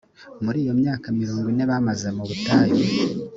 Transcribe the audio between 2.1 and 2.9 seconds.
mu butayu